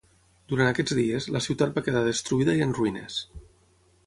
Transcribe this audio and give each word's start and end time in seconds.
Durant 0.53 0.69
aquests 0.69 0.95
dies, 0.99 1.27
la 1.37 1.41
ciutat 1.49 1.75
va 1.77 1.83
quedar 1.89 2.03
destruïda 2.09 2.57
i 2.61 2.65
en 2.69 2.75
ruïnes. 2.79 3.21